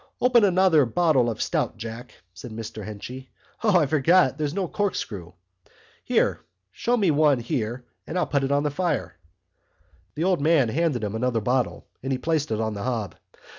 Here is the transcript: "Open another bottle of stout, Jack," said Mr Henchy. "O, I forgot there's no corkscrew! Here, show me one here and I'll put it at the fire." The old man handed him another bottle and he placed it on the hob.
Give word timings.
"Open 0.19 0.43
another 0.43 0.83
bottle 0.87 1.29
of 1.29 1.39
stout, 1.43 1.77
Jack," 1.77 2.15
said 2.33 2.49
Mr 2.49 2.83
Henchy. 2.83 3.29
"O, 3.63 3.77
I 3.77 3.85
forgot 3.85 4.35
there's 4.35 4.51
no 4.51 4.67
corkscrew! 4.67 5.33
Here, 6.03 6.39
show 6.71 6.97
me 6.97 7.11
one 7.11 7.37
here 7.39 7.85
and 8.07 8.17
I'll 8.17 8.25
put 8.25 8.43
it 8.43 8.49
at 8.49 8.63
the 8.63 8.71
fire." 8.71 9.13
The 10.15 10.23
old 10.23 10.41
man 10.41 10.69
handed 10.69 11.03
him 11.03 11.13
another 11.13 11.39
bottle 11.39 11.85
and 12.01 12.11
he 12.11 12.17
placed 12.17 12.49
it 12.49 12.59
on 12.59 12.73
the 12.73 12.81
hob. 12.81 13.13